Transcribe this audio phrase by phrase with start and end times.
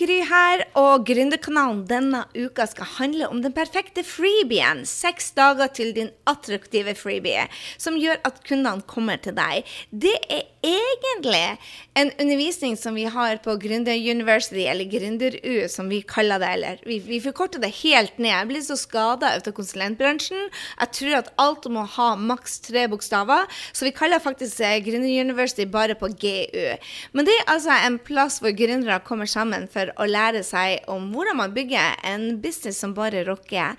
[0.00, 4.86] Gry her, og Gründerkanalen denne uka skal handle om den perfekte freebien.
[4.88, 7.42] Seks dager til din attraktive freebie,
[7.76, 9.68] som gjør at kundene kommer til deg.
[9.92, 11.58] Det er egentlig
[11.94, 16.50] en undervisning som vi har på Gründer University, eller Gründer-U, som vi kaller det.
[16.56, 18.30] Eller vi, vi forkorter det helt ned.
[18.30, 20.48] Jeg blir så skada av konsulentbransjen.
[20.80, 25.66] Jeg tror at alt må ha maks tre bokstaver, så vi kaller faktisk Gründer University
[25.66, 26.66] bare på GU.
[27.12, 31.10] Men det er altså en plass hvor gründere kommer sammen for å lære seg om
[31.14, 33.76] hvordan man bygger en business som bare rocker.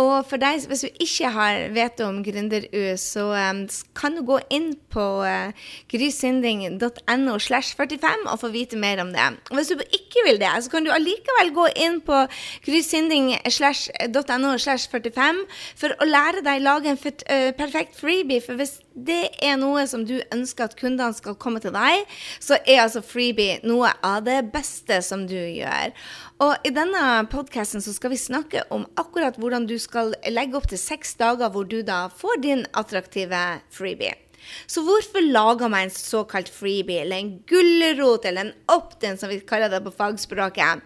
[0.00, 3.58] Og for deg, hvis du ikke har vet om Gründer-U, så um,
[3.98, 5.52] kan du gå inn på uh,
[5.92, 9.26] grysynding.no slash 45 og få vite mer om det.
[9.50, 12.22] Og hvis du ikke vil det, så kan du allikevel gå inn på
[12.64, 15.44] grysynding.no slash 45
[15.76, 18.40] for å lære deg å lage en uh, perfekt freebie.
[18.40, 22.04] For hvis det er noe som du ønsker at kundene skal komme til deg,
[22.42, 25.94] så er altså freebie noe av det beste som du gjør.
[26.42, 30.80] Og i denne podkasten skal vi snakke om akkurat hvordan du skal legge opp til
[30.80, 34.14] seks dager hvor du da får din attraktive freebie.
[34.66, 39.38] Så hvorfor lager man en såkalt freebie, eller en gulrot, eller en opt-in, som vi
[39.46, 40.82] kaller det på fagspråket?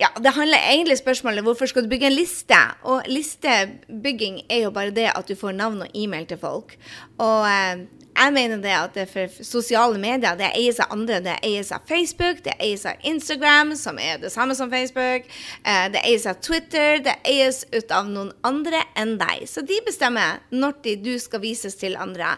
[0.00, 2.56] Ja, Det handler egentlig spørsmålet hvorfor skal du bygge en liste?
[2.88, 6.76] Og listebygging er jo bare det at du får navn og e-mail til folk.
[7.18, 7.82] Og eh,
[8.20, 11.20] jeg mener det at det for sosiale medier det eies av andre.
[11.24, 15.28] Det eies av Facebook, det eies av Instagram, som er det samme som Facebook.
[15.64, 17.00] Eh, det eies av Twitter.
[17.04, 19.46] Det eies ut av noen andre enn deg.
[19.48, 22.34] Så de bestemmer når du skal vises til andre.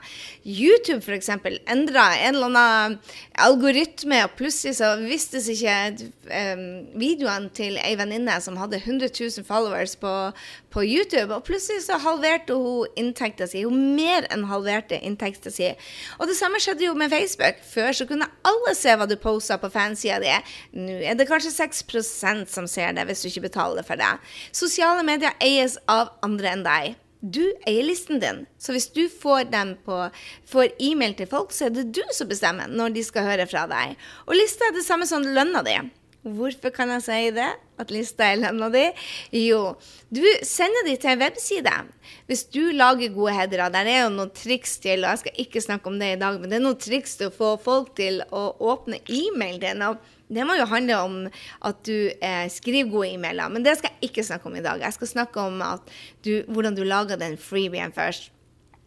[0.47, 1.31] YouTube f.eks.
[1.67, 2.99] endra en eller annen
[3.43, 5.77] algoritme, og plutselig så vistes ikke
[6.29, 6.65] um,
[7.01, 10.13] videoene til ei venninne som hadde 100 000 followers på,
[10.71, 13.65] på YouTube, og plutselig så halverte hun inntekta si.
[13.67, 15.72] Hun mer enn halverte inntekta si
[16.19, 17.61] og det samme skjedde jo med Facebook.
[17.69, 20.33] Før så kunne alle se hva du posta på fansida di.
[20.79, 24.13] Nå er det kanskje 6% som ser det, hvis du ikke betaler for det.
[24.57, 26.99] Sosiale medier eies av andre enn deg.
[27.23, 29.53] Du eier listen din, så hvis du får,
[29.87, 29.99] på,
[30.51, 33.69] får e-mail til folk, så er det du som bestemmer når de skal høre fra
[33.71, 33.95] deg.
[34.27, 35.77] Og lista er det samme som lønna di.
[36.23, 37.49] Hvorfor kan jeg si det?
[37.83, 38.85] At lista er lønna di?
[39.43, 39.75] Jo,
[40.15, 41.73] du sender de til en webside.
[42.31, 45.65] Hvis du lager gode headere, der er jo noen triks til, og jeg skal ikke
[45.65, 48.23] snakke om det i dag, men det er noen triks til å få folk til
[48.31, 49.83] å åpne e-mailen
[50.33, 51.17] det må jo handle om
[51.69, 54.81] at du eh, skriver gode e-mailer, men det skal jeg ikke snakke om i dag.
[54.81, 55.61] Jeg skal snakke om
[56.25, 58.33] du, hvordan du lager den freebien først.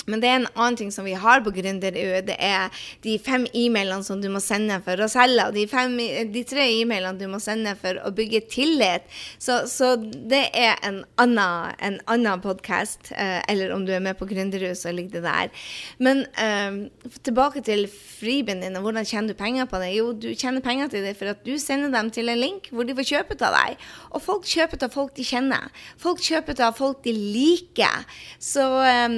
[0.09, 2.21] Men det er en annen ting som vi har på GründerU.
[2.27, 2.69] Det er
[3.05, 5.97] de fem e-mailene som du må sende for å selge, og de, fem,
[6.33, 9.09] de tre e-mailene du må sende for å bygge tillit.
[9.41, 13.11] Så, så det er en annen, en annen podkast.
[13.15, 15.67] Eh, eller om du er med på GründerU, så ligger det der.
[15.97, 16.79] Men eh,
[17.25, 19.91] tilbake til freebien din, og hvordan tjener du penger på det?
[19.95, 22.85] Jo, du tjener penger til det for at du sender dem til en link hvor
[22.85, 23.85] de får kjøpe av deg.
[24.13, 25.69] Og folk kjøper av folk de kjenner.
[26.01, 28.05] Folk kjøper av folk de liker.
[28.41, 29.17] Så, eh,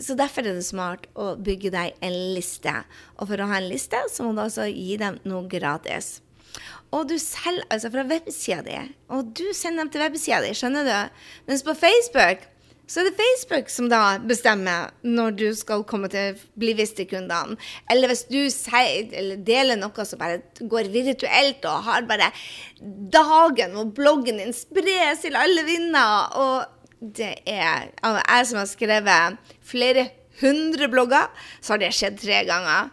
[0.00, 2.72] så derfor er det smart å bygge deg en liste.
[3.18, 6.20] Og for å ha en liste, så må du også gi dem noe gratis.
[6.92, 8.78] Og du selger altså fra websida di.
[9.12, 11.20] Og du sender dem til websida di, skjønner du?
[11.48, 12.48] Mens på Facebook
[12.92, 17.08] så er det Facebook som da bestemmer når du skal komme til bli vist til
[17.08, 17.56] kundene.
[17.92, 22.28] Eller hvis du sier, eller deler noe som bare går virtuelt og har bare
[22.82, 26.36] dagen hvor bloggen din spres til alle vinder.
[26.36, 30.08] og det er Jeg som har skrevet flere
[30.40, 31.30] hundre blogger,
[31.60, 32.90] så har det skjedd tre ganger.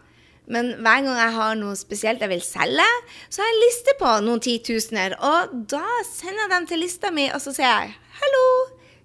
[0.50, 2.88] Men hver gang jeg har noe spesielt jeg vil selge,
[3.30, 5.14] så har jeg en liste på noen titusener.
[5.22, 7.94] Og da sender jeg dem til lista mi, og så sier jeg.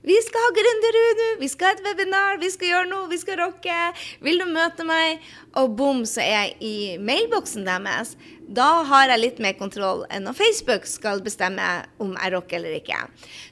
[0.05, 3.39] Vi skal ha Gründerunu, vi skal ha et webinar, vi skal gjøre noe, vi skal
[3.41, 3.77] rocke.
[4.25, 5.23] Vil du møte meg?
[5.57, 8.13] Og bom, så er jeg i mailboksen deres.
[8.45, 11.69] Da har jeg litt mer kontroll enn når Facebook skal bestemme
[12.05, 13.01] om jeg rocker eller ikke.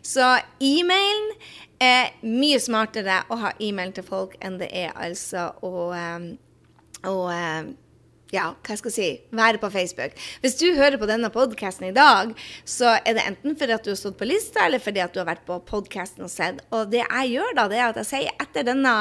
[0.05, 1.33] Så e-mailen
[1.83, 5.89] er mye smartere å ha e-mail til folk enn det er altså å,
[7.09, 7.17] å
[8.33, 10.15] ja, hva skal jeg si, være på Facebook.
[10.41, 12.31] Hvis du hører på denne podkasten i dag,
[12.65, 15.21] så er det enten fordi at du har stått på lista, eller fordi at du
[15.21, 16.63] har vært på podkasten og sett.
[16.73, 18.93] Og det jeg gjør da, det er at jeg sier etter denne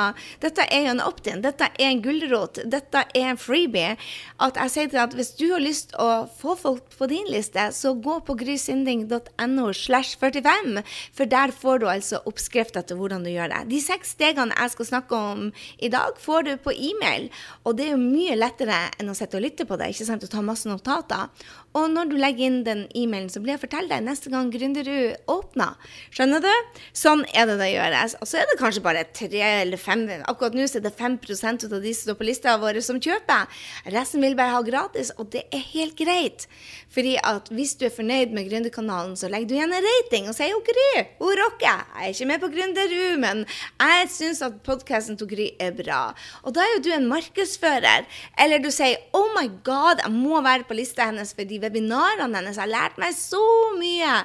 [0.42, 3.96] Dette er jo en opt-in, dette er en gulrot, dette er en freebie.
[4.44, 6.10] At jeg sier til deg at hvis du har lyst å
[6.42, 10.82] få folk på din liste, så gå på grysynding.no slash 45,
[11.16, 13.64] for der får du altså oppskrifta til hvordan du gjør det.
[13.72, 15.48] De seks stegene jeg skal snakke om
[15.80, 17.30] i dag, får du på e-mail,
[17.64, 20.26] og det er jo mye lettere enn å sitter og lytter på det, ikke sant,
[20.26, 21.48] og tar masse notater.
[21.78, 25.30] Og når du legger inn den e-mailen, så blir jeg fortelle deg neste gang Gründerud
[25.32, 25.78] åpner.
[26.12, 26.52] Skjønner du?
[26.98, 28.18] Sånn er det det gjøres.
[28.20, 31.78] Og så er det kanskje bare tre eller fem Akkurat nå er det 5 av
[31.80, 33.48] de som står på lista vår, som kjøper.
[33.94, 36.48] Resten vil bare ha gratis, og det er helt greit.
[36.92, 40.36] Fordi at hvis du er fornøyd med Gründerkanalen, så legger du igjen en rating og
[40.36, 41.86] sier jo Gry, hun rocker.
[41.96, 43.46] Jeg er ikke med på Gründerud, men
[43.80, 46.02] jeg syns at podkasten til Gry er bra.
[46.44, 48.10] Og da er jo du en markedsfører.
[48.42, 52.40] Eller du sier oh my god, jeg må være på lista hennes for de webinarene
[52.40, 52.58] hennes.
[52.58, 53.44] Jeg har lært meg så
[53.78, 54.18] mye.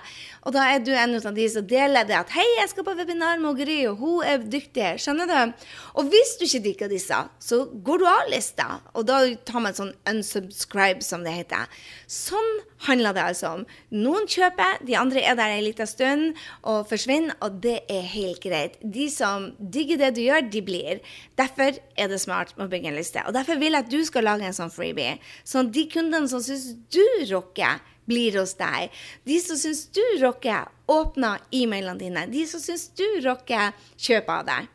[0.46, 2.94] Og da er du en av de som deler det at 'Hei, jeg skal på
[2.94, 5.52] webinar med Gry, og hun er dyktig.' Skjønner du?
[5.98, 8.80] Og hvis du ikke liker disse, så går du av lista.
[8.94, 11.66] Og da tar man sånn unsubscribe, som det heter.
[12.06, 13.66] Sånn handler det altså om.
[13.90, 18.40] Noen kjøper, de andre er der en liten stund og forsvinner, og det er helt
[18.40, 18.78] greit.
[18.82, 21.00] De som digger det du gjør, de blir.
[21.36, 23.26] Derfor er det smart med å bygge en liste.
[23.26, 25.18] Og derfor vil jeg at du skal lage en sånn freebie.
[25.42, 27.02] Sånn at de kundene som syns du
[27.32, 28.94] rocker, blir hos deg.
[29.26, 32.26] De som syns du rocker, åpner e-mailene dine.
[32.30, 34.72] De som syns du rocker, kjøper av deg.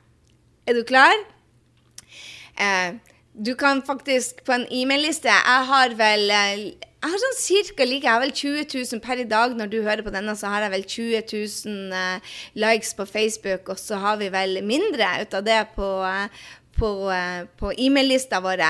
[0.70, 1.16] Er du klar?
[2.62, 3.00] Eh,
[3.34, 6.64] du kan faktisk på en e-mail-liste Jeg har vel eh,
[7.02, 9.56] jeg har sånn cirka like, jeg har vel 20 000 per i dag.
[9.58, 11.32] Når du hører på denne, så har jeg vel 20
[11.66, 15.88] 000 uh, likes på Facebook, og så har vi vel mindre ut av det på,
[16.06, 16.46] uh,
[16.82, 18.66] på, uh, på e-mail-lista vår.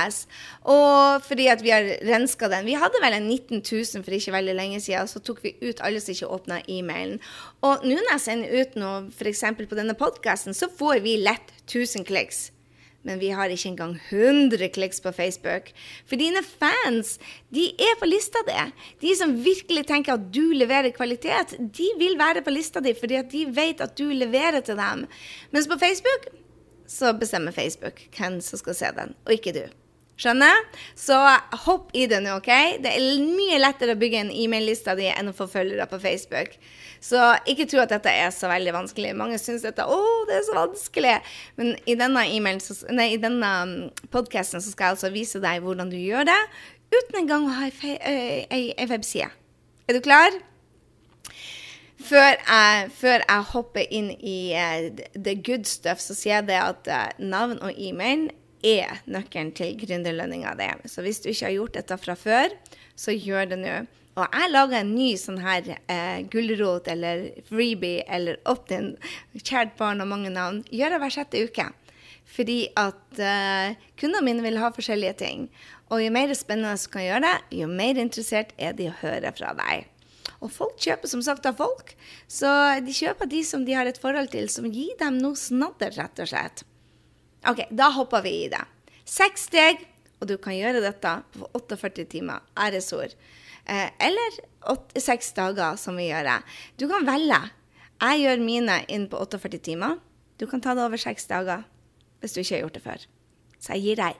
[0.68, 2.68] Og fordi at vi har renska den.
[2.68, 5.82] Vi hadde vel en 19 000 for ikke veldig lenge siden, så tok vi ut
[5.82, 7.20] alle som ikke åpna e-mailen.
[7.64, 9.46] Og nå når jeg sender ut noe, f.eks.
[9.58, 12.50] på denne podkasten, så får vi lett 1000 kliks
[13.06, 15.72] men vi har ikke engang 100 kliks på Facebook.
[16.06, 17.16] For dine fans,
[17.54, 18.58] de er på lista di.
[19.02, 23.18] De som virkelig tenker at du leverer kvalitet, de vil være på lista di fordi
[23.18, 25.06] at de vet at du leverer til dem.
[25.50, 26.30] Mens på Facebook
[26.92, 29.64] så bestemmer Facebook hvem som skal se den, og ikke du.
[30.20, 30.58] Skjønner?
[30.98, 31.16] Så
[31.64, 32.50] hopp i det nå, OK?
[32.84, 36.54] Det er mye lettere å bygge en e-mail-lista di enn å få følgere på Facebook.
[37.02, 37.18] Så
[37.48, 39.16] ikke tro at dette er så veldig vanskelig.
[39.18, 39.98] Mange syns dette å,
[40.28, 41.16] det er så vanskelig.
[41.58, 43.74] Men i denne, e denne um,
[44.14, 46.38] podkasten skal jeg altså vise deg hvordan du gjør det
[46.92, 49.32] uten engang å ha ei webside.
[49.88, 50.36] Er du klar?
[52.02, 56.58] Før jeg, før jeg, hopper inn i uh, the good stuff, så sier jeg det
[56.58, 58.30] at uh, navn og e-mail
[58.66, 60.68] er nøkkelen til gründerlønninga di.
[60.90, 62.56] Så hvis du ikke har gjort dette fra før,
[62.98, 63.76] så gjør det nå.
[64.18, 68.96] Og jeg lager en ny sånn her uh, gulrot eller freebie eller opt-in,
[69.38, 71.68] kjært barn og mange navn, gjør jeg hver sjette uke.
[72.32, 73.18] Fordi at
[74.00, 75.48] kundene mine vil ha forskjellige ting.
[75.92, 79.34] Og jo mer spennende du kan gjøre det, jo mer interessert er de å høre
[79.36, 79.91] fra deg.
[80.42, 81.94] Og folk kjøper som sagt av folk,
[82.26, 82.50] så
[82.82, 86.22] de kjøper de som de har et forhold til, som gir dem noe snadder, rett
[86.22, 86.64] og slett.
[87.46, 88.62] OK, da hopper vi i det.
[89.06, 89.84] Seks steg,
[90.18, 92.42] og du kan gjøre dette på 48 timer.
[92.58, 93.14] Æresord.
[93.70, 94.38] Eh, eller
[94.98, 96.26] seks dager, som vi gjør.
[96.26, 96.38] det.
[96.78, 97.40] Du kan velge.
[98.02, 99.98] Jeg gjør mine inn på 48 timer.
[100.38, 101.62] Du kan ta det over seks dager
[102.22, 103.06] hvis du ikke har gjort det før.
[103.62, 104.18] Så jeg gir deg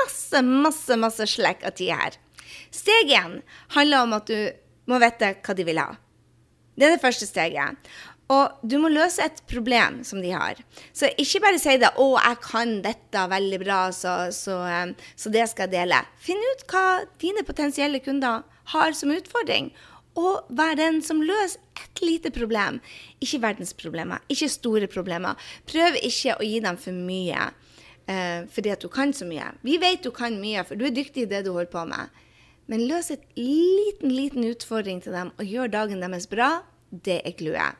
[0.00, 2.16] masse, masse, masse slekk av tid her.
[2.74, 3.40] Steg én
[3.76, 4.38] handler om at du
[4.90, 5.90] må vite hva de vil ha.
[6.76, 7.90] Det er det første steget.
[8.30, 10.60] Og du må løse et problem som de har.
[10.94, 14.62] Så ikke bare si det 'Å, jeg kan dette veldig bra, så, så,
[15.16, 16.06] så det skal jeg dele'.
[16.16, 18.44] Finn ut hva dine potensielle kunder
[18.74, 19.72] har som utfordring.
[20.18, 22.80] Og vær den som løser et lite problem.
[23.22, 25.34] Ikke verdensproblemer, ikke store problemer.
[25.66, 27.50] Prøv ikke å gi dem for mye
[28.06, 29.52] eh, fordi at du kan så mye.
[29.62, 32.10] Vi vet du kan mye, for du er dyktig i det du holder på med.
[32.68, 36.50] Men løs et liten, liten utfordring til dem og gjør dagen deres bra.
[36.90, 37.78] Det er clouet.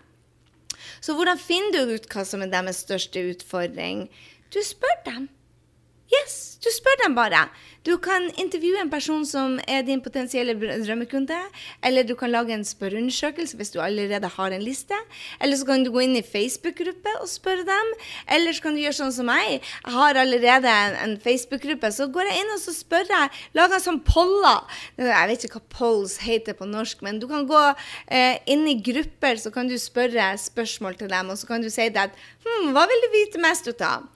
[1.00, 4.08] Så hvordan finner du ut hva som er deres største utfordring?
[4.54, 5.28] Du spør dem.
[6.10, 7.46] Yes, du spør dem bare.
[7.86, 11.38] Du kan intervjue en person som er din potensielle drømmekunde.
[11.86, 14.98] Eller du kan lage en spørreundersøkelse hvis du allerede har en liste.
[15.40, 17.94] Eller så kan du gå inn i Facebook-gruppe og spørre dem.
[18.36, 19.62] Eller så kan du gjøre sånn som meg.
[19.62, 20.74] Jeg har allerede
[21.04, 21.92] en, Facebook-gruppe.
[21.94, 23.32] Så går jeg inn og så spør jeg.
[23.56, 24.84] Lager en sånn poller.
[25.00, 27.64] Jeg vet ikke hva polls heter på norsk, men du kan gå
[28.10, 31.70] eh, inn i grupper, så kan du spørre spørsmål til dem, og så kan du
[31.72, 34.08] si at hm, hva vil du vite mest ut av?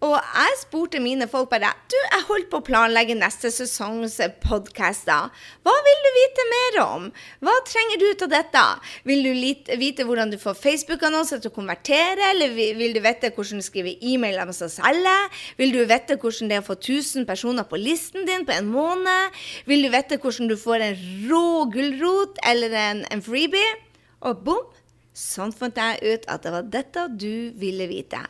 [0.00, 5.28] Og jeg spurte mine folk bare Du, jeg holdt på å planlegge neste sesongs podkaster.
[5.60, 7.04] Hva vil du vite mer om?
[7.44, 8.62] Hva trenger du ut av dette?
[9.10, 9.34] Vil du
[9.82, 12.30] vite hvordan du får Facebook-annonser til å konvertere?
[12.32, 15.14] Eller vil du vite hvordan du skriver e-mailer med å selge?
[15.60, 18.72] Vil du vite hvordan det er å få 1000 personer på listen din på en
[18.72, 19.38] måned?
[19.68, 23.76] Vil du vite hvordan du får en rå gulrot eller en, en freebie?
[24.24, 24.66] Og bom!
[25.12, 28.22] Sånn fant jeg ut at det var dette du ville vite.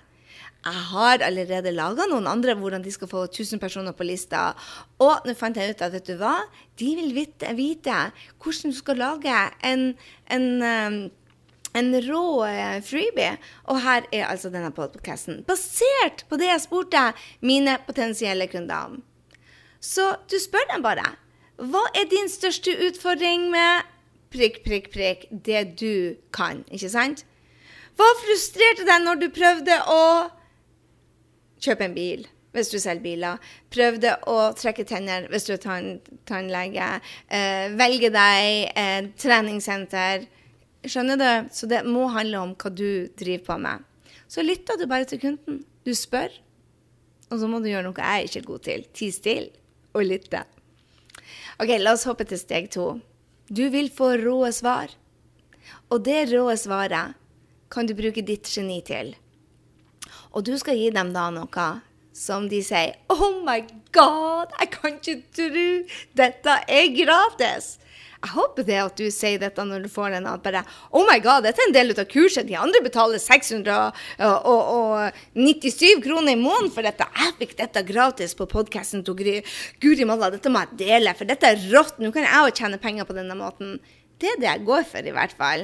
[0.61, 4.51] Jeg har allerede laga noen andre hvordan de skal få 1000 personer på lista.
[5.01, 6.35] Og nå fant jeg ut at vet du hva?
[6.77, 8.01] De vil vite, vite
[8.43, 9.87] hvordan du skal lage en,
[10.29, 10.99] en, um,
[11.81, 13.39] en rå eh, freebie.
[13.73, 15.41] Og her er altså denne podkasten.
[15.49, 17.07] Basert på det jeg spurte
[17.41, 18.99] mine potensielle kunder om.
[19.81, 21.07] Så du spør dem bare.
[21.57, 23.89] Hva er din største utfordring med
[24.33, 26.67] prikk, prikk, prikk, det du kan?
[26.69, 27.25] Ikke sant?
[27.97, 30.03] Hva frustrerte deg når du prøvde å
[31.61, 33.51] Kjøp en bil hvis du selger biler.
[33.71, 35.91] Prøv det å trekke tenner hvis du er tann,
[36.29, 36.89] tannlege.
[37.31, 40.27] Eh, velge deg eh, treningssenter.
[40.83, 41.51] Skjønner du?
[41.55, 43.87] Så det må handle om hva du driver på med.
[44.31, 45.63] Så lytter du bare til kunden.
[45.87, 46.33] Du spør.
[47.31, 48.87] Og så må du gjøre noe jeg er ikke god til.
[48.95, 49.53] Ti stille
[49.95, 50.43] og lytte.
[51.63, 52.93] OK, la oss hoppe til steg to.
[53.51, 54.91] Du vil få rå svar.
[55.91, 57.19] Og det rå svaret
[57.71, 59.15] kan du bruke ditt geni til.
[60.31, 61.69] Og du skal gi dem da noe
[62.17, 63.61] som de sier Oh my
[63.95, 65.69] God, jeg kan ikke tro
[66.19, 67.67] dette er gratis!
[68.21, 70.61] Jeg håper det at du sier dette når du får den at bare
[70.93, 72.45] Oh my god, dette er en del av kurset.
[72.51, 77.05] De andre betaler 697 kroner i måneden for dette.
[77.17, 79.41] Jeg fikk dette gratis på podkasten til
[79.81, 80.29] Guri Malla.
[80.35, 81.97] Dette må jeg dele, for dette er rått.
[81.97, 83.81] Nå kan jeg òg tjene penger på denne måten.
[84.21, 85.63] Det er det jeg går for, i hvert fall.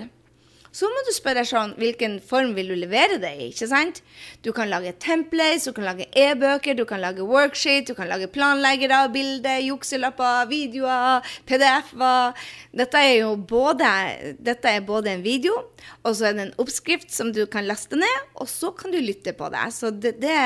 [0.76, 3.46] Så må du spørre sånn, hvilken form vil du levere det i?
[3.48, 4.02] ikke sant?
[4.44, 8.28] Du kan lage templates, du kan lage e-bøker, du kan lage worksheet, du kan lage
[8.34, 12.36] planleggere, bilder, jukselapper, videoer, PDF-er.
[12.76, 13.88] Dette er jo både,
[14.36, 15.54] dette er både en video,
[16.02, 19.00] og så er det en oppskrift som du kan laste ned, og så kan du
[19.00, 19.64] lytte på det.
[19.72, 20.36] Så det, det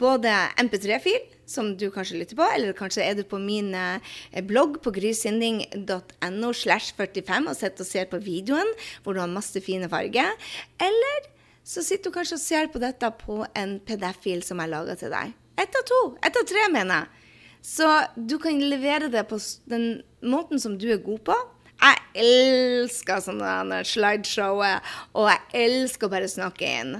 [0.00, 4.80] både MP3-fil som du kanskje lytter på, eller kanskje er du på min eh, blogg
[4.82, 8.72] på grysynding.no slash 45 og sitter og ser på videoen
[9.04, 10.34] hvor du har masse fine farger.
[10.82, 11.30] Eller
[11.66, 15.14] så sitter du kanskje og ser på dette på en PDF-fil som jeg laga til
[15.14, 15.34] deg.
[15.56, 16.00] Ett av to.
[16.22, 17.22] Ett av tre, mener jeg.
[17.66, 21.36] Så du kan levere det på den måten som du er god på.
[21.76, 26.94] Jeg elsker sånne slideshow, og jeg elsker å bare snakke inn.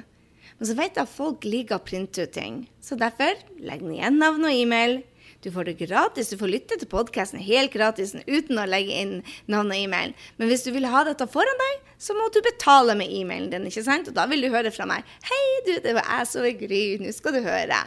[0.58, 2.64] Men så vet jeg at folk liker å printe ut ting.
[2.80, 5.02] Så derfor, legg ned igjen navn og e-mail.
[5.44, 6.30] Du får det gratis.
[6.32, 9.12] Du får lytte til podkasten helt gratis uten å legge inn
[9.52, 10.14] navn og e-mail.
[10.40, 13.68] Men hvis du vil ha dette foran deg, så må du betale med e-mailen din.
[13.68, 14.08] ikke sant?
[14.08, 15.04] Og da vil du høre fra meg.
[15.28, 16.82] 'Hei, du, det var jeg som var Gry.
[17.00, 17.84] Nå skal du høre.'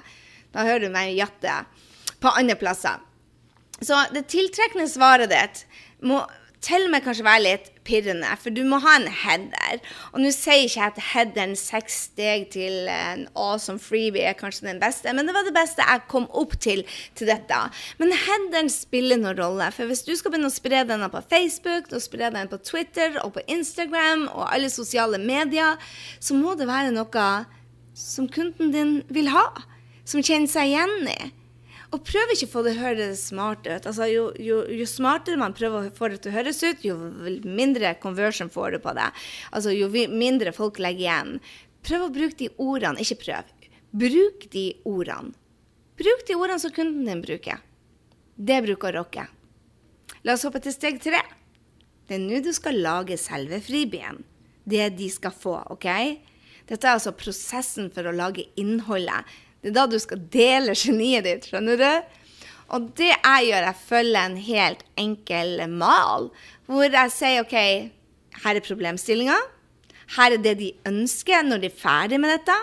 [0.50, 1.60] Da hører du meg jatte
[2.22, 3.02] på andre plasser.
[3.82, 5.66] Så det tiltrekkende svaret ditt
[6.02, 6.24] må
[6.64, 9.81] til og med kanskje være litt pirrende, for du må ha en header.
[10.13, 14.69] Og nå sier ikke jeg at headeren seks steg til en awesome freebie er kanskje
[14.69, 16.86] den beste, men det var det beste jeg kom opp til
[17.17, 17.60] til dette.
[18.00, 21.89] Men headeren spiller noen rolle, for hvis du skal begynne å spre denne på Facebook,
[21.89, 25.79] og spre den på Twitter og på Instagram og alle sosiale medier,
[26.19, 27.27] så må det være noe
[27.98, 29.50] som kunden din vil ha,
[30.08, 31.19] som kjenner seg igjen i.
[31.89, 33.88] Og prøv ikke å få det høres smart ut.
[33.89, 36.98] Altså, jo, jo, jo, smartere man prøver å få det til å høres ut, jo
[37.46, 39.08] mindre conversion får du på det.
[39.50, 41.34] Altså, jo mindre folk legger igjen.
[41.86, 43.01] Prøv å bruke de ordene.
[43.01, 43.50] Ikke prøv.
[43.89, 45.34] Bruk de ordene.
[46.00, 47.65] Bruk de ordene som kunden din bruker.
[48.38, 49.25] Det bruker å rocke.
[50.24, 51.19] La oss hoppe til steg tre.
[52.08, 54.22] Det er nå du skal lage selve fribien.
[54.69, 55.89] Det de skal få, OK?
[56.69, 59.25] Dette er altså prosessen for å lage innholdet
[59.60, 62.18] det er da du skal dele geniet ditt, skjønner du?
[62.75, 66.30] Og det jeg gjør, jeg følger en helt enkel mal,
[66.70, 67.56] hvor jeg sier OK,
[68.44, 69.38] her er problemstillinga.
[70.16, 72.56] Her er det de ønsker når de er ferdig med dette.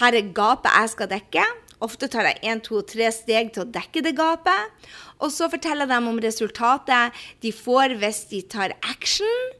[0.00, 1.46] Her er gapet jeg skal dekke.
[1.84, 4.88] Ofte tar jeg én, to, tre steg til å dekke det gapet.
[5.20, 9.59] Og så forteller dem om resultatet de får hvis de tar action.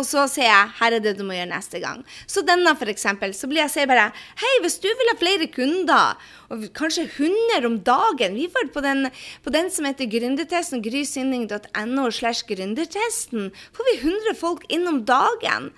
[0.00, 2.00] Og så sier jeg her er det du må gjøre neste gang.
[2.24, 4.08] Så denne, for eksempel, så blir jeg sier bare
[4.40, 8.82] hei, hvis du vil ha flere kunder, og kanskje 100 om dagen Vi får på
[8.84, 9.10] den,
[9.44, 15.70] på den som heter gründertesten, grysynding.no slash gründertesten, får vi 100 folk innom dagen.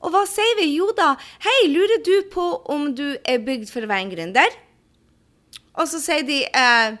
[0.00, 0.72] Og hva sier vi?
[0.74, 1.12] Jo da,
[1.44, 4.58] hei, lurer du på om du er bygd for å være en gründer?
[5.78, 6.98] Og så sier de eh,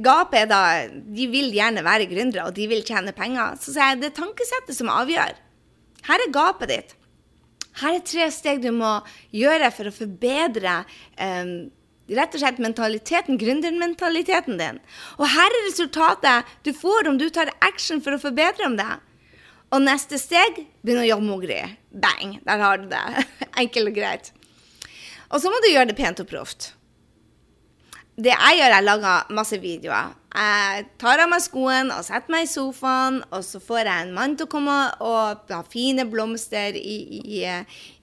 [0.00, 3.58] Gapet er da De vil gjerne være gründere, og de vil tjene penger.
[3.60, 5.36] Så sier jeg det er tankesettet som avgjør.
[6.10, 6.96] Her er gapet ditt.
[7.80, 8.96] Her er tre steg du må
[9.34, 10.80] gjøre for å forbedre
[11.22, 11.52] um,
[12.10, 14.80] rett og slett mentaliteten, gründermentaliteten din.
[15.20, 18.90] Og her er resultatet du får om du tar action for å forbedre om det.
[19.70, 21.60] Og neste steg begynn å jobbe med Gry.
[22.02, 22.38] Bang!
[22.46, 23.26] Der har du det.
[23.62, 24.32] Enkelt og greit.
[25.30, 26.72] Og så må du gjøre det pent og proft.
[28.20, 30.16] Det jeg gjør, jeg lager masse videoer.
[30.30, 34.12] Jeg tar av meg skoene og setter meg i sofaen, og så får jeg en
[34.14, 37.40] mann til å komme og ha fine blomster i, i,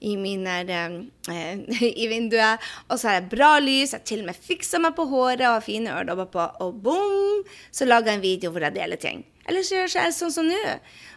[0.04, 2.68] i, mine, uh, i vinduet.
[2.90, 5.56] Og så har jeg bra lys, jeg til og med fikser meg på håret og
[5.56, 9.24] har fine øredobber på, og bom, så lager jeg en video hvor jeg deler ting.
[9.48, 10.62] Eller så gjør jeg sånn som nå,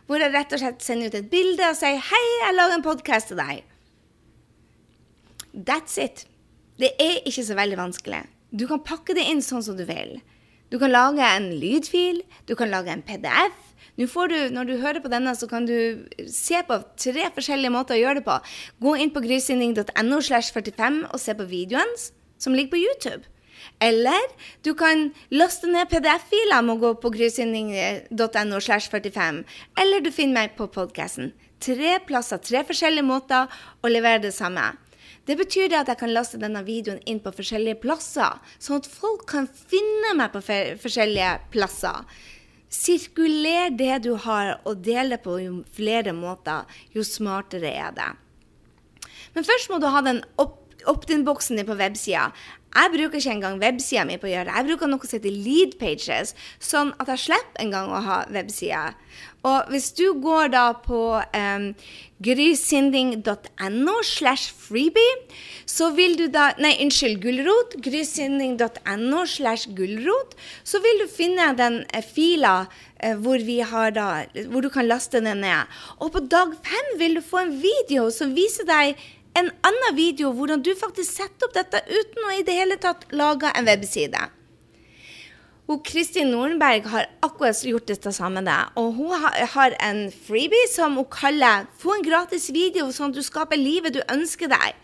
[0.08, 2.88] hvor jeg rett og slett sender ut et bilde og sier 'Hei, jeg lager en
[2.88, 3.66] podkast til deg'.
[5.52, 6.24] That's it.
[6.80, 8.24] Det er ikke så veldig vanskelig.
[8.56, 10.22] Du kan pakke det inn sånn som du vil.
[10.72, 13.58] Du kan lage en lydfil, du kan lage en PDF.
[13.98, 14.08] Du,
[14.52, 18.22] Når du hører på denne, så kan du se på tre forskjellige måter å gjøre
[18.22, 18.38] det på.
[18.80, 21.92] Gå inn på grysynding.no slash 45 og se på videoen
[22.40, 23.28] som ligger på YouTube.
[23.82, 24.18] Eller
[24.64, 29.44] du kan laste ned PDF-filer med å gå på grysynding.no slash 45.
[29.78, 31.34] Eller du finner meg på podkasten.
[31.62, 33.52] Tre plasser, tre forskjellige måter
[33.84, 34.72] å levere det samme.
[35.26, 38.90] Det betyr det at jeg kan laste denne videoen inn på forskjellige plasser, sånn at
[38.90, 40.42] folk kan finne meg på
[40.82, 42.08] forskjellige plasser.
[42.72, 48.10] Sirkuler det du har, og dele på jo flere måter, jo smartere er det.
[49.36, 52.32] Men først må du ha den opt-in-boksen din på websida.
[52.72, 54.56] Jeg bruker ikke engang websida mi på å gjøre det.
[54.58, 58.96] Jeg bruker noe som heter lead pages, sånn at jeg slipper engang å ha webside.
[59.44, 61.64] Og hvis du går da på um,
[62.24, 65.16] grysynding.no slash freebie,
[65.66, 67.76] så vil du da Nei, unnskyld, gulrot.
[67.84, 70.38] Grysynding.no slash gulrot.
[70.64, 74.10] Så vil du finne den uh, fila uh, hvor, vi har da,
[74.54, 75.82] hvor du kan laste den ned.
[76.00, 79.02] Og på dag fem vil du få en video som viser deg
[79.40, 83.08] en annen video hvordan du faktisk setter opp dette uten å i det hele tatt
[83.16, 84.28] lage en webside.
[85.72, 88.44] Og Kristin Nordenberg har akkurat gjort dette samme.
[88.76, 89.14] Og hun
[89.54, 93.94] har en freebie som hun kaller 'Få en gratis video sånn at du skaper livet
[93.94, 94.76] du ønsker deg'.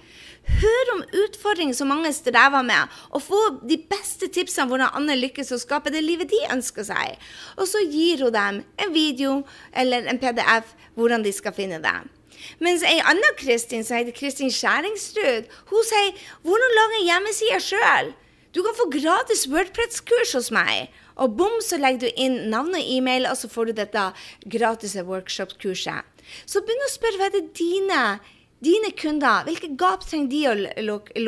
[0.47, 5.51] Hør om utfordringer som mange strever med, og få de beste tipsene hvordan andre lykkes
[5.51, 7.17] å skape det livet de ønsker seg.
[7.57, 12.16] Og så gir hun dem en video eller en PDF hvordan de skal finne det.
[12.59, 18.13] Mens ei anna Kristin, som heter Kristin Skjæringsrud, hun sier 'hvordan lage en hjemmeside sjøl'.
[18.55, 20.89] Du kan få gratis Wordpress-kurs hos meg.
[21.15, 24.05] Og bom, så legger du inn navn og e-mail, og så får du dette
[24.49, 26.05] gratis workshop-kurset.
[26.45, 28.19] Så begynn å spørre hva er det dine,
[28.63, 30.55] dine kunder Hvilke gap trenger de å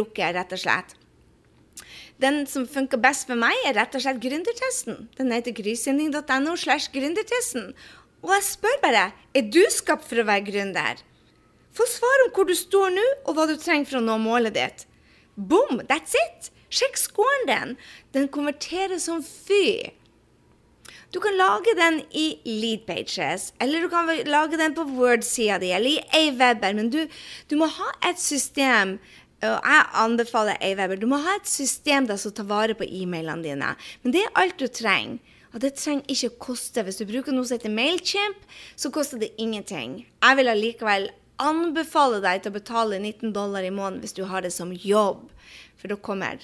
[0.02, 0.95] lukke, rett og slett?
[2.19, 5.08] Den som funker best for meg, er rett og slett gründertesten.
[5.15, 7.72] Den heter grysynding.no slash gründertesten.
[8.25, 11.03] Og jeg spør bare er du skapt for å være gründer.
[11.75, 14.58] Få svar om hvor du står nå, og hva du trenger for å nå målet
[14.58, 14.88] ditt.
[15.36, 15.84] Boom!
[15.88, 16.49] That's it!
[16.69, 17.77] Sjekk scoren din.
[18.13, 19.89] Den konverterer som fy.
[21.10, 25.71] Du kan lage den i lead pages, eller du kan lage den på Word-sida di,
[25.73, 26.75] eller i Aweber.
[26.77, 26.99] Men du,
[27.49, 28.99] du, må ha et system,
[29.41, 30.99] og jeg anbefaler Aweber.
[31.01, 33.73] Du må ha et system der som tar vare på e-mailene dine.
[34.03, 35.17] Men det er alt du trenger.
[35.53, 36.83] Og det trenger ikke å koste.
[36.85, 38.43] Hvis du bruker noe som heter Mailchimp,
[38.77, 40.03] så koster det ingenting.
[40.21, 41.09] Jeg vil allikevel
[41.39, 45.29] anbefale deg til å betale 19 dollar i måneden hvis du har det som jobb,
[45.79, 46.43] for da kommer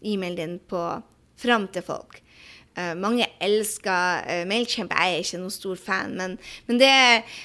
[0.00, 0.82] e-mailen din på
[1.40, 2.20] fram til folk.
[2.78, 4.92] Uh, mange elsker uh, Mailchimp.
[4.94, 6.36] Jeg er ikke noen stor fan, men,
[6.68, 6.92] men det,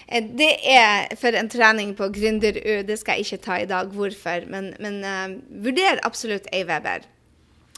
[0.08, 2.84] uh, det, er for en trening på Gründer-U.
[2.88, 5.02] Det skal jeg ikke ta i dag hvorfor, men, men
[5.66, 7.10] vurder absolutt Aweber.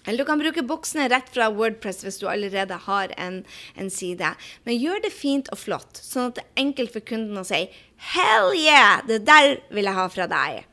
[0.08, 3.42] Eller du kan bruke boksene rett fra Wordpress hvis du allerede har en,
[3.76, 4.32] en, side.
[4.64, 7.68] Men gjør det fint og flott, sånn at det er enkelt for kunden å si
[8.14, 10.64] 'hell yeah', det der vil jeg ha fra deg'.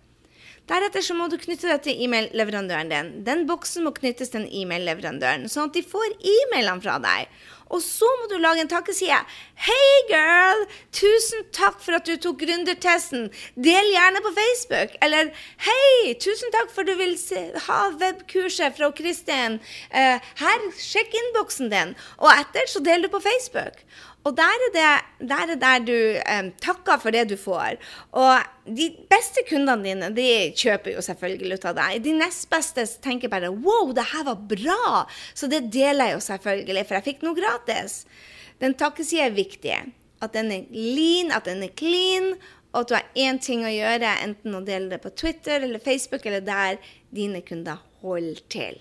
[0.64, 3.08] Deretter så må du knytte deg til e-mail-leverandøren din.
[3.26, 7.28] Den boksen må knyttes til e-mail-leverandøren, sånn at de får e-mailene fra deg.
[7.74, 9.18] Og så må du lage en takkeside.
[9.66, 10.64] Hei, girl!
[10.94, 13.28] Tusen takk for at du tok gründertesten.
[13.60, 14.96] Del gjerne på Facebook.
[15.04, 15.32] Eller
[15.66, 19.60] hei, tusen takk for at du vil se, ha webkurset fra Kristin.
[19.92, 21.96] Uh, her, sjekk innboksen din.
[22.20, 23.84] Og etter så deler du på Facebook.
[24.24, 24.72] Og der er det
[25.28, 27.76] der, er der du um, takker for det du får.
[28.16, 31.98] Og de beste kundene dine de kjøper jo selvfølgelig ut av deg.
[32.06, 36.24] De nest beste tenker bare 'wow, det her var bra', så det deler jeg jo
[36.30, 38.06] selvfølgelig, for jeg fikk noe gratis.
[38.60, 39.76] Den takkesida er viktig.
[40.22, 42.34] At den er lean, at den er clean,
[42.72, 45.78] og at du har én ting å gjøre, enten å dele det på Twitter eller
[45.78, 46.80] Facebook eller der
[47.14, 48.80] dine kunder holder til.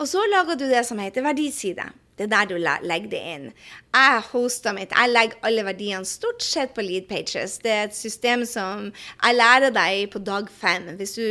[0.00, 1.84] Og så lager du det som heter verdiside.
[2.18, 3.46] Det er der du legger det inn.
[3.92, 4.92] Jeg hoster mitt.
[4.92, 7.58] Jeg legger alle verdiene stort sett på lead pages.
[7.64, 10.90] Det er et system som jeg lærer deg på dag fem.
[10.96, 11.26] Hvis du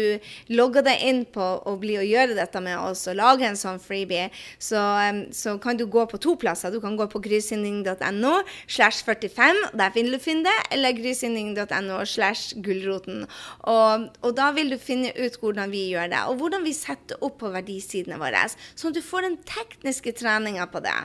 [0.53, 3.81] logger deg inn på å bli og gjøre dette med oss og lage en sånn
[3.81, 4.27] freebie,
[4.61, 4.81] så,
[5.33, 6.73] så kan du gå på to plasser.
[6.73, 8.33] Du kan gå på grysynding.no
[8.65, 13.25] slash 45, der vil du finne det, eller grysynding.no slash gulroten.
[13.69, 17.21] Og, og da vil du finne ut hvordan vi gjør det, og hvordan vi setter
[17.21, 20.99] opp på verdisidene våre, sånn at du får den tekniske treninga på det.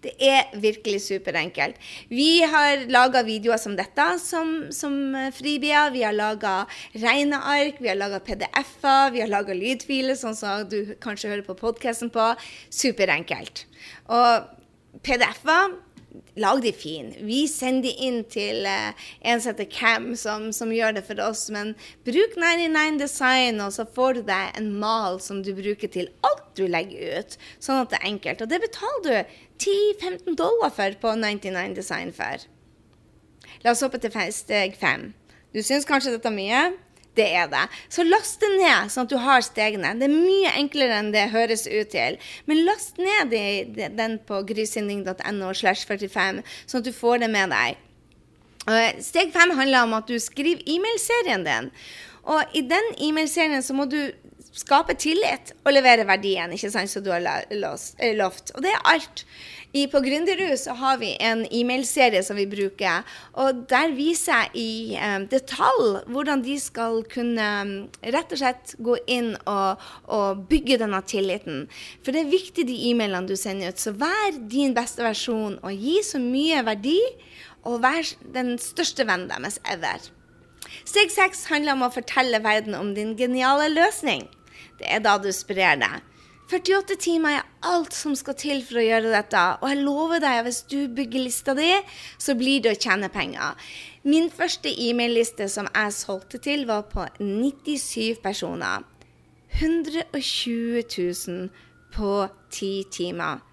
[0.00, 1.76] Det er virkelig superenkelt.
[2.08, 4.94] Vi har laga videoer som dette som, som
[5.36, 5.92] fribier.
[5.92, 6.62] Vi har laga
[6.94, 11.58] regneark, vi har laga PDF-er, vi har laga lydfiler, sånn som du kanskje hører på
[11.60, 12.32] podkasten på.
[12.72, 13.66] Superenkelt.
[14.08, 14.48] Og
[15.04, 15.76] PDF-er
[16.40, 17.12] lag de fin.
[17.26, 21.20] Vi sender de inn til uh, en som heter Cam, som, som, gjør det for
[21.22, 21.46] oss.
[21.52, 21.74] Men
[22.06, 26.49] bruk 99 Design, og så får du deg en mal som du bruker til alt
[26.60, 27.38] du legger ut.
[27.62, 28.44] Sånn at det er enkelt.
[28.44, 32.46] Og det betaler du 10-15 dollar for på 99 Design for.
[33.64, 35.10] La oss hoppe til steg 5.
[35.54, 36.62] Du syns kanskje dette er mye?
[37.18, 37.64] Det er det.
[37.90, 39.92] Så last det ned, sånn at du har stegene.
[39.98, 42.16] Det er mye enklere enn det høres ut til.
[42.46, 43.34] Men last ned
[43.98, 47.80] den på grysynding.no slash 45, sånn at du får det med deg.
[49.02, 51.70] Steg fem handler om at du skriver e-mailserien din.
[52.30, 53.98] Og i den e-mailserien så må du
[54.56, 58.52] skape tillit og levere verdien, ikke sant, som du har lovt.
[58.54, 59.24] Og det er alt.
[59.70, 63.04] I, på Gründerhus har vi en e-mailserie som vi bruker,
[63.38, 67.70] og der viser jeg i um, detalj hvordan de skal kunne um,
[68.02, 69.78] rett og slett gå inn og,
[70.10, 71.68] og, bygge denne tilliten.
[72.02, 73.78] For det er viktig de e-mailene du sender ut.
[73.78, 76.98] Så vær din beste versjon og gi så mye verdi,
[77.62, 78.02] og vær
[78.34, 80.02] den største vennen deres ever.
[80.82, 84.26] Steg seks handler om å fortelle verden om din geniale løsning.
[84.80, 85.92] Det er da du sprer det.
[86.50, 89.42] 48 timer er alt som skal til for å gjøre dette.
[89.62, 91.68] Og jeg lover deg, hvis du bygger lista di,
[92.18, 93.54] så blir det å tjene penger.
[94.02, 98.82] Min første e-mail-liste som jeg solgte til, var på 97 personer.
[99.60, 101.48] 120 000
[101.94, 102.10] på
[102.50, 103.44] 10 timer.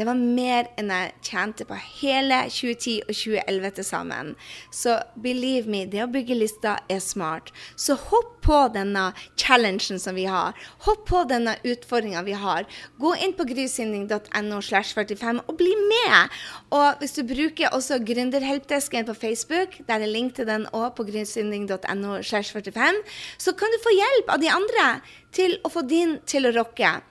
[0.00, 4.30] Det var mer enn jeg tjente på hele 2010 og 2011 til sammen.
[4.72, 7.50] Så believe me, det å bygge lister er smart.
[7.76, 10.56] Så hopp på denne challengen som vi har.
[10.86, 12.64] Hopp på denne utfordringa vi har.
[12.96, 16.40] Gå inn på grysynding.no slash 45 og bli med.
[16.72, 21.04] Og hvis du bruker også gründerhelpdesken på Facebook, der er link til den òg på
[21.12, 23.04] grysynding.no slash 45,
[23.36, 24.90] så kan du få hjelp av de andre
[25.36, 27.02] til å få din til å rocke.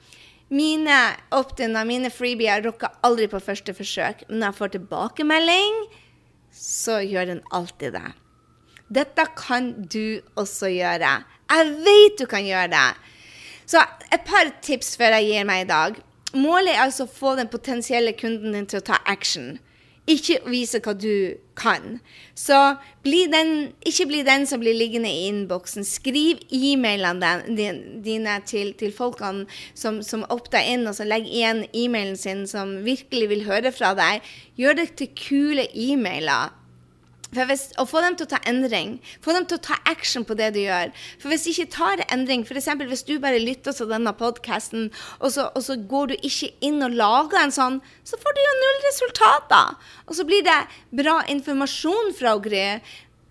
[0.50, 0.98] Mine
[1.36, 4.24] opt-in-er, mine freebier, rocker aldri på første forsøk.
[4.30, 5.78] Men når jeg får tilbakemelding,
[6.56, 8.10] så gjør den alltid det.
[8.90, 11.14] Dette kan du også gjøre.
[11.54, 12.88] Jeg vet du kan gjøre det.
[13.70, 16.00] Så et par tips før jeg gir meg i dag.
[16.34, 19.60] Målet er altså å få den potensielle kunden din til å ta action
[20.10, 22.00] ikke vise hva du kan.
[22.38, 22.58] Så
[23.06, 25.86] bli den, ikke bli den som blir liggende i innboksen.
[25.88, 27.34] Skriv e-mailene
[28.06, 29.45] dine til, til folkene
[29.78, 33.93] som, som oppter inn, og så legg igjen e-mailen sin som virkelig vil høre fra
[33.98, 34.26] deg.
[34.60, 36.56] Gjør det til kule e-mailer.
[37.30, 40.34] Hvis, og få dem til å ta endring, få dem til å ta action på
[40.39, 40.89] det du gjør.
[41.22, 42.72] For hvis de ikke tar endring, f.eks.
[42.89, 44.88] hvis du bare lytter til denne podkasten,
[45.20, 48.56] og, og, så går du ikke inn og lager en sånn, så får du jo
[48.63, 49.78] null resultater.
[50.08, 50.58] Og så blir det
[51.04, 52.65] bra informasjon fra Gry,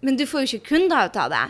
[0.06, 1.46] men du får jo ikke kunder ut av det.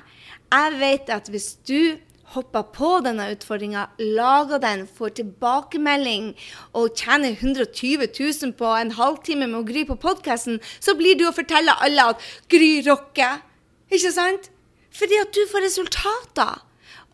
[0.48, 1.98] Jeg vet at hvis du
[2.34, 6.30] hopper på denne utfordringa, lager den, får tilbakemelding
[6.76, 11.26] og tjener 120 000 på en halvtime med å Gry på podkasten, så blir du
[11.28, 13.42] å fortelle alle at Gry rocker.
[13.88, 14.50] Ikke sant?
[14.94, 16.64] Fordi at du får resultater.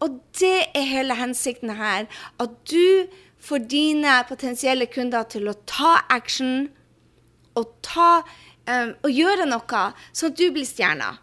[0.03, 2.09] Og det er hele hensikten her.
[2.43, 3.07] At du
[3.45, 6.69] får dine potensielle kunder til å ta action
[7.55, 8.25] og, ta,
[8.67, 11.15] um, og gjøre noe, sånn at du blir stjerna.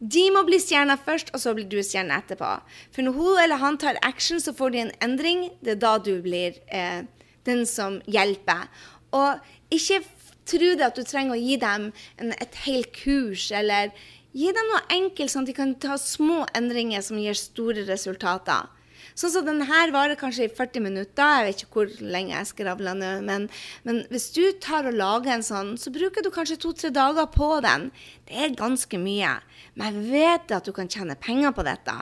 [0.00, 2.54] De må bli stjerner først, og så blir du stjerne etterpå.
[2.94, 5.50] For når hun eller han tar action, så får de en endring.
[5.60, 7.04] Det er da du blir eh,
[7.44, 8.70] den som hjelper.
[9.12, 9.42] Og
[9.74, 10.00] ikke
[10.48, 13.92] tro det at du trenger å gi dem en, et helt kurs, eller
[14.32, 18.70] gi dem noe enkelt, sånn at de kan ta små endringer som gir store resultater.
[19.18, 21.34] Sånn som denne her varer kanskje i 40 minutter.
[21.40, 23.10] Jeg vet ikke hvor lenge jeg skravler nå.
[23.26, 23.48] Men,
[23.86, 27.52] men, hvis du tar og lager en sånn, så bruker du kanskje to-tre dager på
[27.64, 27.90] den.
[28.28, 29.36] Det er ganske mye.
[29.74, 31.98] Men jeg vet at du kan tjene penger på dette.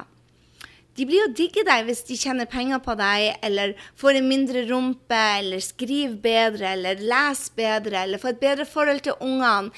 [0.99, 4.65] De blir jo digge deg hvis de tjener penger på deg, eller får en mindre
[4.67, 9.71] rumpe, eller skriver bedre, eller leser bedre, eller får et bedre forhold til ungene.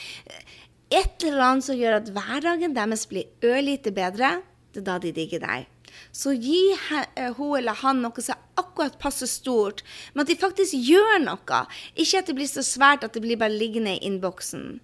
[0.91, 4.39] Et eller annet som gjør at hverdagen deres blir ørlite bedre.
[4.73, 5.69] Det er da de digger deg.
[6.13, 10.75] Så gi eh, hun eller han noe som akkurat passer stort, men at de faktisk
[10.75, 11.63] gjør noe.
[11.95, 14.81] Ikke at det blir så svært at det blir bare liggende i innboksen.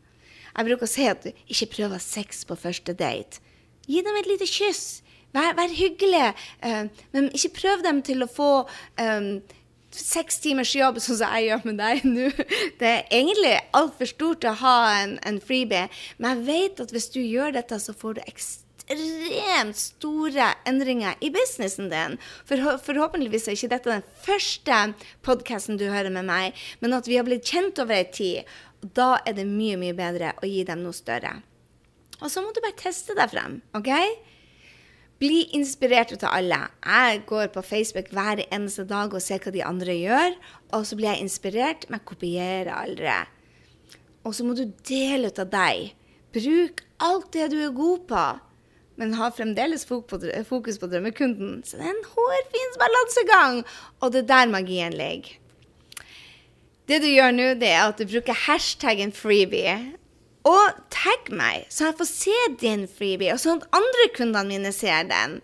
[0.57, 3.43] Jeg bruker å si at ikke prøver sex på første date.
[3.87, 5.03] Gi dem et lite kyss.
[5.37, 6.33] Vær, vær hyggelig.
[6.65, 8.51] Uh, men ikke prøv dem til å få
[9.03, 9.29] um,
[9.93, 12.31] seks timers jobb, sånn som jeg gjør med deg nå.
[12.81, 17.11] Det er egentlig altfor stort å ha en, en freebie, men jeg vet at hvis
[17.13, 18.66] du gjør dette, så får du ekstremt
[19.75, 22.19] store endringer i businessen din.
[22.47, 24.79] For, forhåpentligvis er ikke dette den første
[25.27, 28.47] podkasten du hører med meg, men at vi har blitt kjent over ei tid.
[28.95, 31.41] Da er det mye, mye bedre å gi dem noe større.
[32.23, 33.91] Og så må du bare teste deg frem, OK?
[35.21, 36.59] Bli inspirert av alle.
[36.85, 40.35] Jeg går på Facebook hver eneste dag og ser hva de andre gjør,
[40.77, 43.15] og så blir jeg inspirert, men kopierer aldri.
[44.27, 45.95] Og så må du dele ut av deg.
[46.37, 48.25] Bruk alt det du er god på,
[48.97, 51.61] men har fremdeles fokus på drømmekunden.
[51.65, 53.61] Så det er en hårfin balansegang,
[54.01, 55.37] og det er der magien ligger.
[56.87, 59.75] Det du gjør nå, det er at du bruker hashtaggen freebie.
[60.47, 64.71] Og tagg meg, så jeg får se din freebie, og sånn at andre kundene mine
[64.75, 65.41] ser den.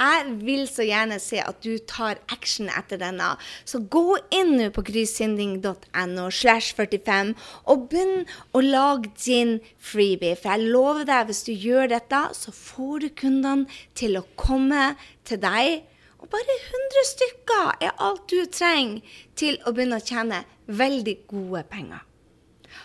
[0.00, 3.34] Jeg vil så gjerne se at du tar action etter denne.
[3.68, 7.34] Så gå inn nå på grysynding.no slash 45
[7.68, 8.24] og begynn
[8.56, 10.38] å lage din freebie.
[10.40, 14.94] For jeg lover deg, hvis du gjør dette, så får du kundene til å komme
[15.28, 15.82] til deg.
[16.20, 20.44] Og bare 100 stykker er alt du trenger til å begynne å tjene
[20.80, 22.09] veldig gode penger.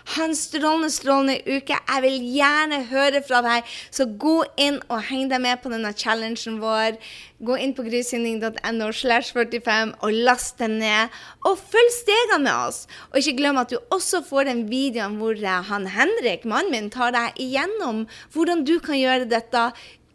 [0.06, 1.74] Ha en strålende, strålende uke.
[1.74, 5.92] Jeg vil gjerne høre fra deg, så gå inn og heng deg med på denne
[5.98, 7.00] challengen vår.
[7.46, 11.16] Gå inn på grysynding.no slash 45 og last den ned.
[11.50, 12.84] Og følg stegene med oss.
[13.12, 17.16] Og ikke glem at du også får den videoen hvor han Henrik, mannen min, tar
[17.16, 19.72] deg igjennom hvordan du kan gjøre dette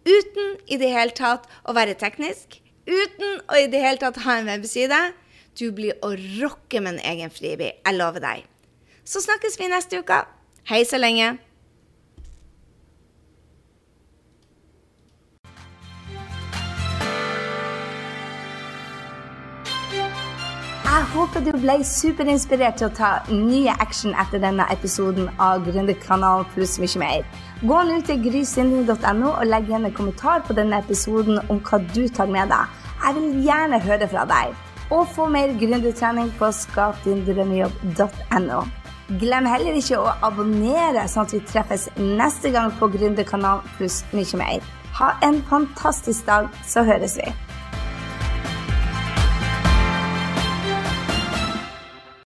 [0.06, 2.60] uten i det hele tatt å være teknisk.
[2.86, 5.02] Uten å i det hele tatt ha en webside.
[5.58, 7.74] Du blir å rocke med en egen freebie.
[7.82, 8.49] Jeg lover deg.
[9.10, 10.14] Så snakkes vi neste uke.
[10.70, 11.38] Hei så lenge.
[20.84, 26.46] Jeg håper du ble superinspirert til å ta nye action etter denne episoden av Gründerkanalen
[26.54, 27.26] pluss mye mer.
[27.66, 32.04] Gå nå til grysynding.no og legg igjen en kommentar på denne episoden om hva du
[32.06, 32.64] tar med deg.
[33.02, 34.46] Jeg vil gjerne høre fra deg.
[34.94, 38.60] Og få mer gründertrening på skapdindrømmejobb.no.
[39.18, 44.38] Glem heller ikke å abonnere, sånn at vi treffes neste gang på Gründerkanalen pluss mye
[44.38, 44.68] mer.
[45.00, 47.26] Ha en fantastisk dag, så høres vi.